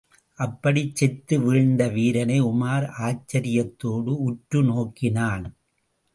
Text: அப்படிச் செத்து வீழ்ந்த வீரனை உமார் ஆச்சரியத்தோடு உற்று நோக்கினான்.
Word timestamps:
அப்படிச் 0.39 0.95
செத்து 0.95 1.39
வீழ்ந்த 1.39 1.87
வீரனை 1.87 2.39
உமார் 2.41 2.87
ஆச்சரியத்தோடு 2.99 4.15
உற்று 4.19 4.63
நோக்கினான். 4.63 5.45